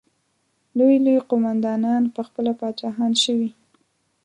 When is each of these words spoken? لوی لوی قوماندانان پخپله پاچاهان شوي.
لوی 0.77 0.95
لوی 1.05 1.19
قوماندانان 1.29 2.03
پخپله 2.15 2.51
پاچاهان 2.59 3.11
شوي. 3.23 3.49